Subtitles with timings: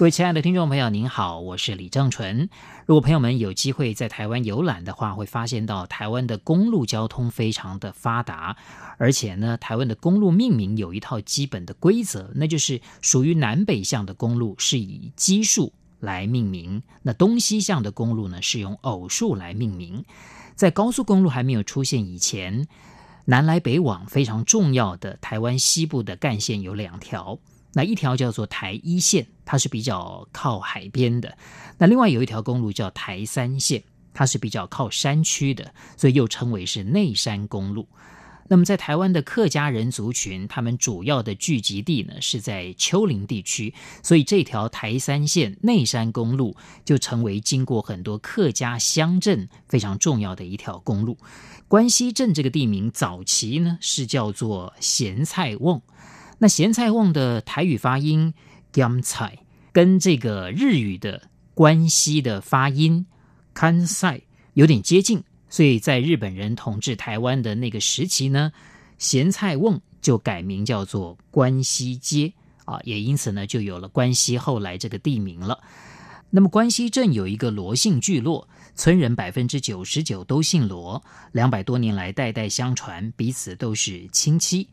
[0.00, 2.48] 各位亲爱的听众朋友，您好，我是李正纯。
[2.86, 8.56] 如果朋友们有机会在台湾游览的话，会发现到台湾的公路交通非常的发达，
[8.96, 20.02] 而且呢，台湾的公路命名有一套基本的规则，那就是属于南北向的公路是以奇数来命名，那东西向的公路呢是用偶数来命名。
[20.54, 22.66] 在高速公路还没有出现以前，
[23.26, 27.38] 南来北往非常重要的台湾西部的干线有两条。
[27.72, 31.30] 那一条叫做台一线，它是比较靠海边的；
[31.78, 37.88] 那另外有一条公路叫台三线，它是比较靠山区的，所以又称为是内山公路。
[38.48, 51.16] 那么在台湾的客家人族群，他们主要的聚集地呢是在丘陵地区，所以这条台三线内山公路就成为经过很多客家乡镇非常重要的一条公路。
[51.68, 55.80] 关西镇这个地名早期呢是叫做咸菜瓮。
[56.42, 58.32] 那咸菜瓮的台语发音
[58.72, 59.40] “gam 菜”
[59.72, 63.04] 跟这个日语的关西的发音
[63.52, 64.24] 关西
[64.54, 68.52] 有点接近，所以在日本人统治台湾的那个时期呢，
[68.96, 72.32] 咸菜瓮就改名叫做关西街
[72.64, 75.60] 啊，也因此呢就有了关西后来这个地名了。
[76.30, 84.68] 那么关西镇有一个罗姓聚落，村人百分之九十九都姓罗，两百多年来代代相传，彼此都是亲戚。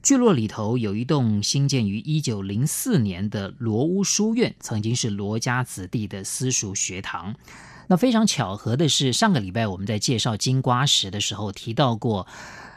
[0.00, 7.34] 聚落里头有一栋兴建于一九零四年的罗屋书院，曾经是罗家子弟的私塾学堂。
[7.88, 12.26] 那非常巧合的是，上个礼拜我们在介绍金瓜石的时候提到过，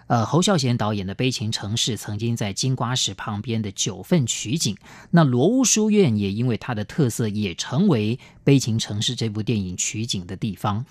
[0.08, 4.75] 呃，侯孝贤导演的《悲情城市》曾经在金瓜石旁边的九份取景。
[5.11, 10.86] 那罗屋书院也因为它的特色，也成为《悲情城市》这部电影取景的地方。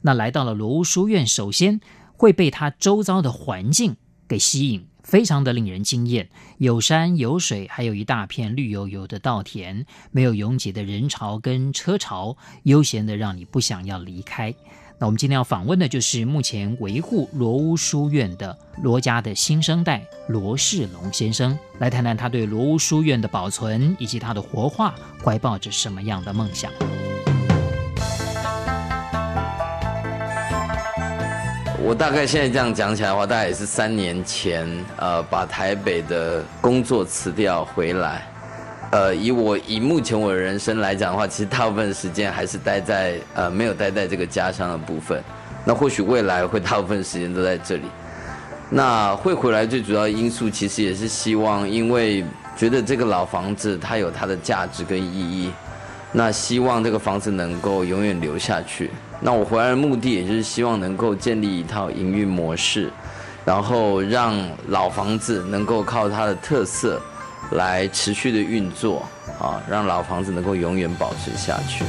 [0.00, 1.80] 那来到了罗屋书院，首先
[2.16, 3.96] 会被它周遭的环境
[4.26, 4.86] 给吸引。
[5.08, 14.54] 非常的令人惊艳，有山有水，还有一大片绿油油的稻田，没有拥挤的人潮跟车潮，悠闲的让你不想要离开。
[14.98, 26.70] 那我们今天要访问的就是目前维护罗屋书院的罗家的新生代罗世龙先生，来谈谈他对罗屋书院的保存以及他的活化怀抱着什么样的梦想。
[31.80, 38.26] 我大概现在这样讲起来的话，大概也是三年前，呃，把台北的工作辞掉回来，
[38.90, 45.22] 呃，以我以目前我的人生来讲的话，其实大部分时间还是待在呃没有待在这个家乡的部分。
[45.64, 47.84] 那或许未来会大部分时间都在这里。
[48.70, 52.24] 那会回来最主要因素，其实也是希望，因为
[52.56, 55.52] 觉得这个老房子它有它的价值跟意义，
[56.10, 58.90] 那希望这个房子能够永远留下去。
[59.20, 62.88] 那我回来的目的，也就是希望能够建立一套营运模式，
[63.44, 64.32] 然后让
[64.68, 67.00] 老房子能够靠它的特色
[67.50, 69.04] 来持续的运作，
[69.40, 71.84] 啊，让老房子能够永远保持下去。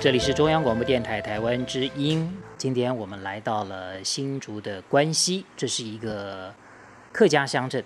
[0.00, 6.52] 这里是中央广播电台台湾之音，今天我们来到了新竹的关西，这是一个
[7.12, 7.84] 客家乡镇。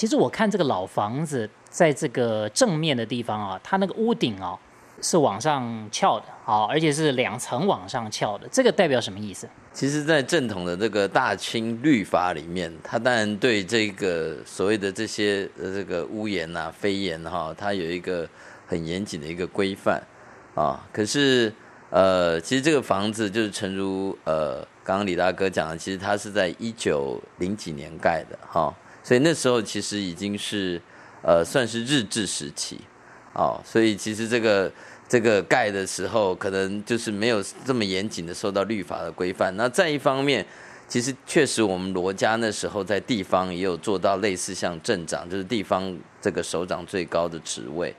[0.00, 4.58] 其实我看这个老房子，在这个正面的地方啊，它那个屋顶啊
[5.02, 9.46] 是往上翘的，啊，而且是两层往上翘的，这个代表什么意思？
[9.74, 18.26] 其实，在正统的这个大清律法里面，它当然对这个所谓的这些呃这个屋檐呐、飞檐哈，它有一个
[18.66, 20.02] 很严谨的一个规范
[20.54, 20.82] 啊。
[20.90, 21.52] 可是
[21.90, 28.74] 呃，其实这个房子就是诚如呃刚刚李大哥讲的，其实它是在一九零几年盖的哈。
[29.02, 30.80] 所以那时候其实已经是，
[31.22, 32.78] 呃，算是日治时期，
[33.32, 34.70] 哦，所以其实这个
[35.08, 39.56] 这个盖的时候，可能就是没有这么严谨的受到律法的规范。
[39.56, 40.44] 那再一方面，
[40.86, 47.94] 其实确实我们罗家那时候在地方也有做到类似像镇长，就是地方这个首长最高的职位，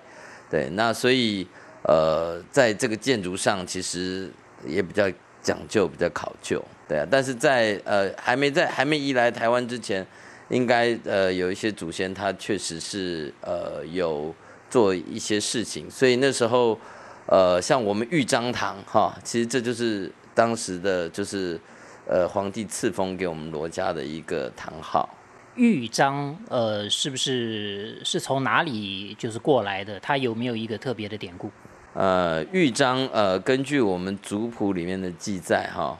[0.50, 0.70] 对。
[0.70, 1.48] 那所以
[1.84, 4.32] 呃，在这个建筑上其实
[4.68, 5.12] 也比较
[5.42, 7.08] 讲究，比较考究，对啊。
[7.10, 10.06] 但是在呃还没在还没移来台湾之前。
[10.52, 14.36] 应该呃有一些祖先，他确实是呃有
[14.70, 16.78] 做一些事情，所以那时候
[17.26, 21.60] 呃像我们豫章堂哈，其实这就是当时的就是
[22.06, 25.10] 呃皇帝赐封给我们罗家的一个堂号。
[25.56, 30.00] 豫章，呃，是不是是从哪里就是过来的？
[30.00, 31.52] 它有没有一个特别的典故？
[31.94, 36.00] 呃，豫章，呃，根据我们族谱里面的记载，哈，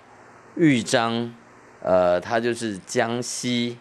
[0.56, 1.34] 豫章，
[1.82, 3.78] 呃，它就是江西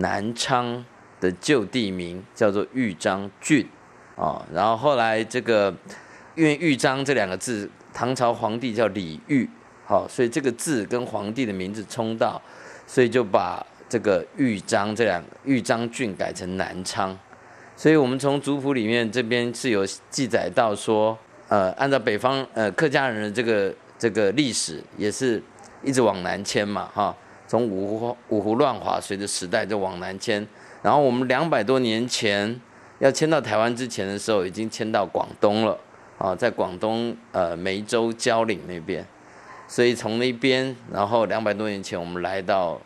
[0.00, 0.84] 南昌
[1.20, 3.66] 的旧地名，叫做豫章郡，
[4.16, 5.74] 啊，然后后来这个
[6.34, 9.48] 因为豫章这两个字，唐朝皇帝叫李煜，
[9.86, 12.40] 好，所以这个字跟皇帝的名字冲到，
[12.86, 17.18] 所以就把这个豫章这两个豫章郡改成南昌，
[17.76, 21.16] 所以我们从族谱里面这边是有记载到说。
[21.50, 25.42] 呃，按照北方呃客家人的这个这个历史，也是
[25.82, 27.12] 一直往南迁嘛，哈，
[27.50, 30.46] 从五胡五胡乱华，随着时代就往南迁。
[30.82, 32.60] 然后我们两百多年前
[33.00, 35.76] 要迁到台湾之前的时候，已经迁到广东了，
[36.16, 39.04] 啊，在广东呃梅州蕉岭那边，
[39.66, 42.80] 所以从那边，然后两百多年前我们来到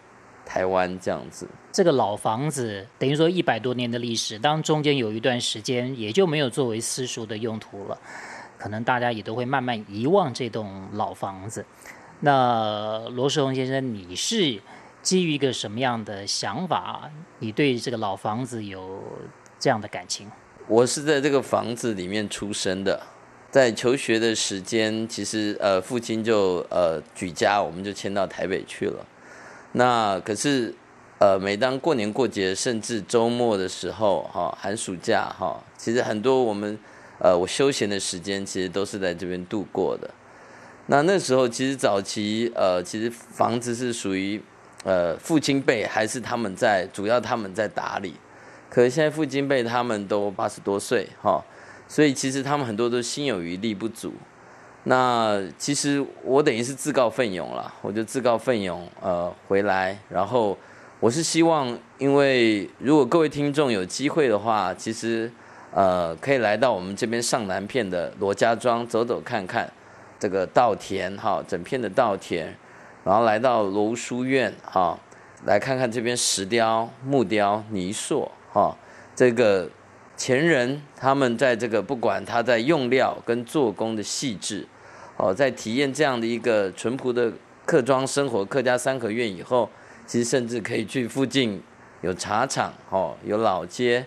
[0.47, 1.47] 台湾这样子。
[1.71, 7.99] 这个老房子等于说一百多年的历史，当中间有一段时间也就没有作为私塾的用途了。
[8.57, 11.63] 可能大家也都会慢慢遗忘这栋老房子。
[12.21, 14.61] 那罗世宏先生，你是
[15.03, 17.11] 基于一个什么样的想法？
[17.39, 19.03] 你对这个老房子有
[19.59, 20.31] 这样的感情？
[20.67, 23.01] 我是在这个房子里面出生的，
[23.51, 29.05] 在求学的时间，其实呃父亲就呃举家，我们就迁到台北去了。
[29.73, 30.75] 那可是
[31.19, 36.79] 呃每当过年过节，甚至周末的时候，哈寒暑假哈，其实很多我们。
[37.21, 40.11] 呃，我休闲的时间其实都是在这边度过的。
[40.87, 44.41] 那那时候其实早期，呃，其实房子是属于
[44.85, 48.15] 呃父亲辈，还是他们在主要他们在打理。
[48.69, 51.43] 可是现在父亲辈他们都八十多岁哈，
[51.89, 54.13] 所以其实他们很多都心有余力不足。
[54.85, 60.57] 那其实我等于是自告奋勇了，我就自告奋勇呃回来，然后
[61.01, 65.31] 我是希望，因为如果各位听众有机会的话，其实。
[65.77, 69.69] 呃，可以来到我们这边上南片的罗家庄走走看看，
[70.25, 72.47] 这个稻田哈，整片的稻田，
[73.05, 74.99] 然后来到罗屋书院哈，
[75.44, 78.75] 来看看这边石雕、木雕、泥塑哈，
[79.15, 79.69] 这个
[80.17, 84.67] 前人他们在这个不管他在用料跟做工的细致，
[85.19, 87.31] 哦，在体验这样的一个淳朴的
[87.67, 89.69] 客庄生活、客家三合院以后，
[90.06, 91.62] 其实甚至可以去附近
[92.00, 94.06] 有茶厂哦，有老街。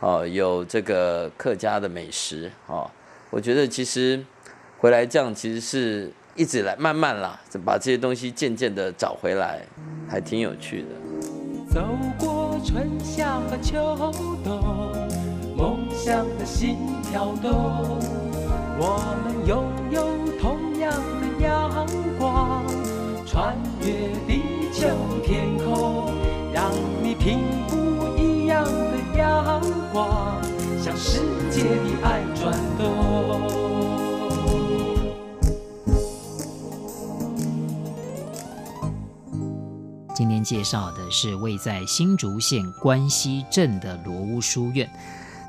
[0.00, 2.90] 哦，有这个客家的美食哦，
[3.30, 4.22] 我觉得其实
[4.78, 9.60] 回来这样，其实是一直来慢慢啦，把这些东西渐渐的找回来，
[10.08, 10.88] 还挺有趣的。
[11.72, 11.80] 走
[12.18, 13.96] 过春夏和秋
[14.44, 15.08] 冬，
[15.56, 16.76] 梦想的心
[17.10, 17.50] 跳动，
[18.78, 20.04] 我们拥有
[20.38, 21.86] 同样的阳
[22.18, 22.64] 光，
[23.26, 23.86] 穿越
[24.26, 24.42] 地
[24.72, 24.86] 球
[25.24, 26.12] 天空，
[26.52, 26.70] 让
[27.02, 29.60] 你听不一样的阳
[29.92, 30.42] 光，
[30.80, 31.20] 向世
[31.50, 33.13] 界的爱转动。
[40.44, 44.88] 介绍的是位在新竹县关西镇的罗屋书院。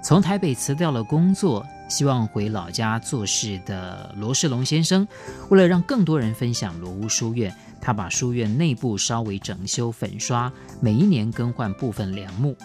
[0.02, 5.08] 从台北辞掉了工作，希望回老家做事的罗世龙先生，
[5.50, 12.56] 为了让更多人分享罗屋书院，他把书院内部稍微整修粉刷，每一年更换部分梁木。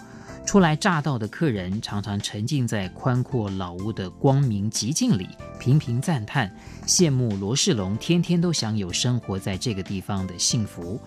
[0.43, 5.27] 初来乍到的客人常常沉浸在宽阔老屋的光明寂静里，
[5.59, 6.51] 频频赞叹，
[6.85, 10.99] 羡慕罗世龙天天都享有生活在这个地方的幸福。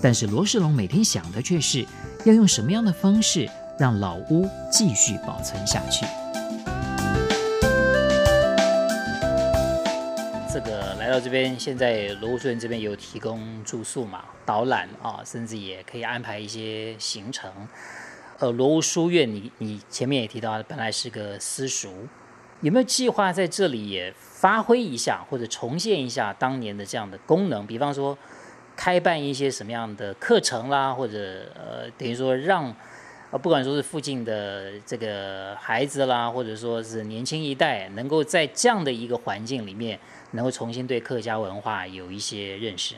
[0.00, 1.84] 但是罗世龙每天想的却是
[2.24, 6.06] 要用什么样的方式让老屋继续保存下去。
[10.52, 17.50] 这个来到这边，现在罗屋书院这边有提供住宿嘛，导览啊，甚至也可以安排一些行程。
[18.38, 21.88] 呃，罗屋书院，你你前面也提到，本来是个私塾，
[22.60, 27.66] 有没有计划在这里也发挥一下，或者重现一下当年的这样的功能？
[27.66, 28.18] 比方说，
[28.76, 32.74] 开办一些什么样的课程啦，或者呃，等于说让
[33.30, 39.98] 呃，不管说是附近的这个孩子啦，或者说是年轻一代，能够在这样的一个环境里面，
[40.32, 42.94] 能够重新对客家文化有一些认识。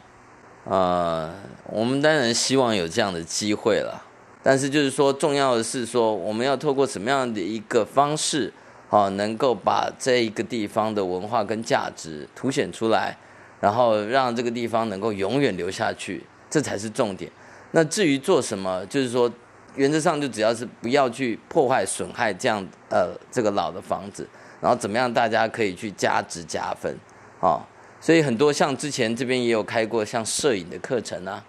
[0.64, 1.32] 呃，
[1.66, 4.02] 我们当然希望有这样的机会了。
[4.42, 8.52] 但是就是说，重要的是说，我们要透过什么样的一个方式，
[8.90, 13.16] 啊，能够把这一个地方的文化跟价值凸显出来，
[13.64, 17.32] 然后让这个地方能够永远留下去，这才是重点。
[17.70, 19.32] 那至于做什么，就是说，
[19.74, 24.28] 原则上就只要是不要去破坏损害这样呃这个老的房子，
[24.60, 26.94] 然后怎么样大家可以去加值加分，
[27.40, 27.64] 啊，
[28.02, 31.42] 所以很多像之前这边也有开过像摄影的课程啊。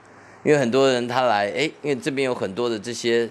[0.45, 3.29] 因为很多人他来，哎，因为这边有很多的这些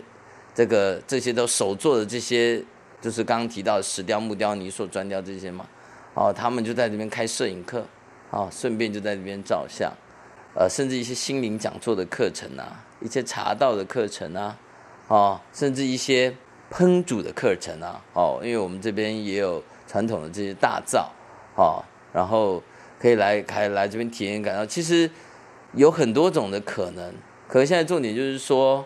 [0.54, 2.62] 这个这些都手做的这些，
[3.00, 5.64] 就是刚刚提到石雕、木雕、泥塑、砖雕这些嘛，
[6.12, 7.86] 哦，他们就在这边开摄影课，
[8.34, 9.92] 哦，顺便就在这边照相，
[10.54, 14.58] 呃，甚至一些心灵讲座的课程啊，一些茶道的课程啊，
[15.06, 16.34] 哦，甚至一些
[16.70, 21.12] 烹煮的课程啊，哦，因为我们这边也有传统的这些大灶，
[21.54, 21.78] 哦，
[22.12, 22.60] 然后
[22.98, 25.08] 可以来开来这边体验感到，其实
[25.74, 27.14] 有很多种的可能，
[27.46, 28.84] 可是现在重点就是说。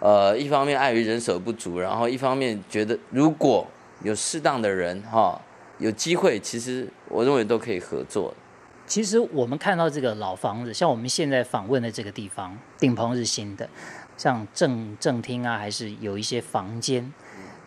[0.00, 3.66] 呃，一方面碍于人手不足，然后一方面觉得如果
[4.02, 5.40] 有适当的人哈，
[5.78, 8.34] 有机会，其实我认为都可以合作。
[8.86, 13.68] 其实我们看到这个老房子，像我们现在访问的这个地方，顶棚是新的，
[14.16, 17.12] 像正正厅啊，还是有一些房间，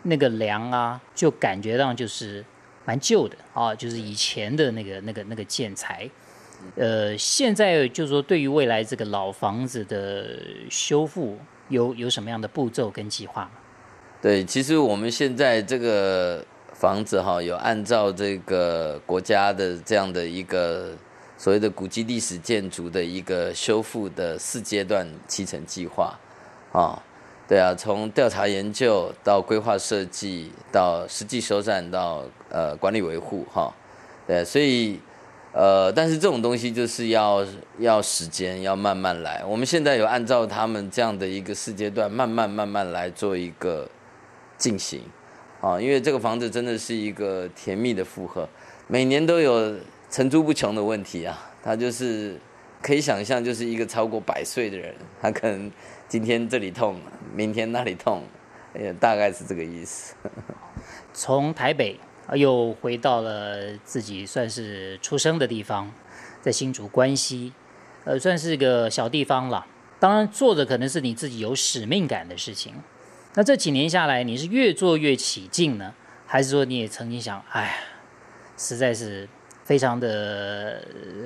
[0.02, 2.44] 那个梁啊，就感觉到就是
[2.84, 6.08] 蛮旧的啊，就是以前的那个那个那个建材。
[6.76, 10.38] 呃，现在就是说，对于未来这个老房子的
[10.70, 11.38] 修复。
[11.70, 13.50] 有有什么样的步骤跟计划吗？
[14.22, 20.96] 对，其实我们现在这个房子哈，有按照这个国家的这样的一个
[21.38, 26.14] 所谓的古迹历史建筑的一个修复的四阶段期程计划
[26.72, 27.00] 啊，
[27.48, 33.72] 对啊，从调查研究到规划设计到实际修缮到呃管理维护哈，
[34.26, 35.00] 对，所以。
[35.50, 37.44] 呃，但是这种东西就是要
[37.78, 39.42] 要时间，要慢慢来。
[39.44, 43.88] 我们现在有按照他们这样的一个四阶段，慢慢慢慢来做一个
[44.58, 45.00] 进行
[45.62, 45.80] 啊。
[45.80, 48.46] 因为这个房子真的是一个甜蜜的负荷，
[48.86, 49.74] 每年都有
[50.08, 51.50] 层出不穷的问题啊。
[51.62, 52.38] 他就是
[52.82, 55.70] 可以想象，就是一个超过百岁的人，他可能
[56.08, 57.00] 今天这里痛，
[57.34, 58.22] 明天那里痛，
[58.78, 60.14] 也大概是这个意思。
[61.12, 61.98] 从台北。
[62.34, 65.90] 又回到了自己算是出生的地方，
[66.42, 67.54] 在新竹关西，
[68.04, 69.66] 呃，算是个小地方了。
[69.98, 72.74] 当然，做的可能是你自己有使命感的事情。
[73.32, 75.94] 那这几年下来，你是越做越起劲呢，
[76.26, 77.78] 还是说你也曾经想，哎，
[78.58, 79.26] 实在是
[79.68, 80.82] 非常的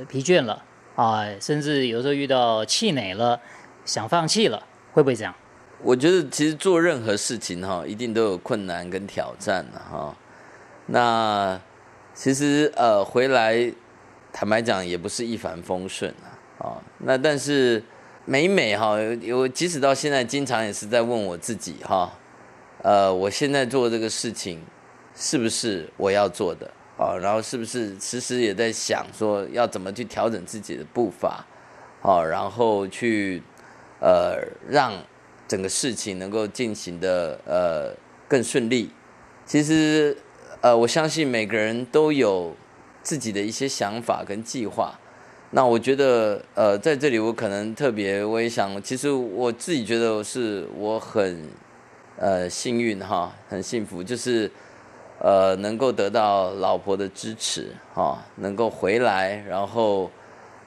[0.08, 0.60] 疲倦了
[0.96, 3.40] 啊，甚至有时候遇到气馁了，
[3.84, 4.60] 想放弃了，
[4.92, 5.32] 会不会这样？
[5.80, 10.12] 我觉得其实做任何事情哈，一定都有困难跟挑战的哈。
[10.86, 11.60] 那
[12.14, 13.72] 其实呃回来，
[14.32, 16.26] 坦白讲也不是一帆风顺啊，
[16.58, 17.80] 哦，那但是
[18.24, 22.12] 每每哈，有即使到现在，经常也是在问我自己哈，
[22.82, 24.60] 呃，我现在做这个事情
[25.14, 26.68] 是不是我要做的
[27.02, 27.18] 啊？
[27.18, 31.44] 然后是不是时时也在想说要怎么去调整自己的步伐，
[32.00, 33.42] 好，然后去
[34.00, 34.92] 呃让
[35.46, 37.94] 整个事情能够进行的呃
[38.28, 38.90] 更顺利。
[39.44, 40.16] 其实。
[40.62, 42.54] 呃，我相信每个人都有
[43.02, 44.96] 自己的一些想法跟计划。
[45.50, 51.48] 那我觉得，呃，在这里我可能特别，我也想，其实我自己觉得是我很
[52.16, 54.48] 呃幸运哈，很幸福，就是
[55.22, 60.10] 呃能够得到老婆的支持哈，能够回来，然后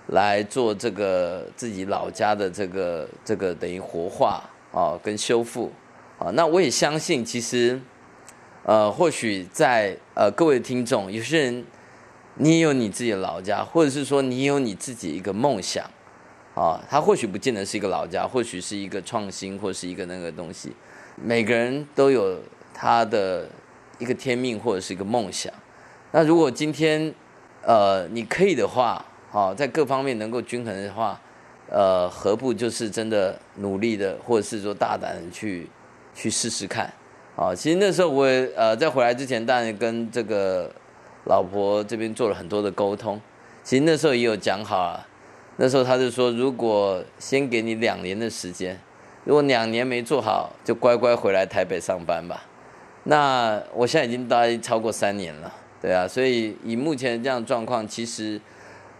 [0.07, 5.71] 来做这个自己老家的这个这个等于活化啊跟修复
[6.17, 6.31] 啊。
[6.31, 7.79] 那我也相信，其实。
[8.67, 11.63] 呃，或许在呃各位听众，有些人
[12.33, 15.85] 你也有你自己的老家，或者是说你有你自己一个梦想，
[16.55, 20.75] 啊，他或许不见得是一个老家，或许是一个创新，或是一个那个东西。
[21.15, 22.39] 每个人都有
[22.73, 23.47] 他的
[23.99, 25.51] 一个天命或者是一个梦想。
[26.11, 27.13] 那如果今天
[27.63, 31.19] 呃你可以的话，啊，在各方面能够均衡的话，
[31.69, 35.67] 呃，何不就是真的努力的，或者是说大胆的去
[36.13, 36.91] 去试试看。
[37.35, 38.25] 啊，其实那时候我
[38.55, 40.71] 呃在回来之前，当然跟这个
[41.25, 43.19] 老婆这边做了很多的沟通。
[43.61, 45.05] 其实那时候也有讲好啊，
[45.57, 48.79] 那时候他就说，如果先给你两年的时间，
[49.25, 52.45] 如果两年没做好，就乖乖回来台北上班吧。
[53.07, 58.41] 那我现在已经待超过三年了，对啊，所以以目前这样状况，其实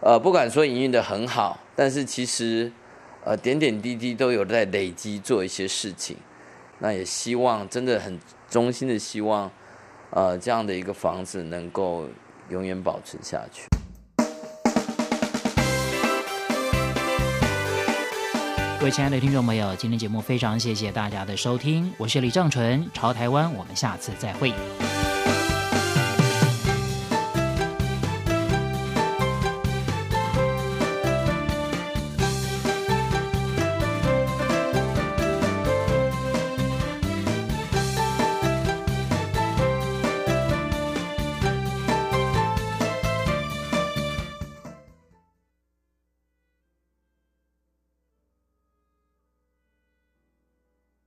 [0.00, 2.70] 呃不敢说营运的很好，但是其实
[3.24, 6.16] 呃点点滴滴都有在累积做一些事情。
[6.78, 9.50] 那也希望，真的很衷心的希望，
[10.10, 12.06] 呃，这样的一个房子能够
[12.50, 13.62] 永远保存下去。
[18.86, 24.52] 各位亲爱的听众朋友，今天节目非常谢谢大家的收听，我是李正淳，朝台湾，我们下次再会。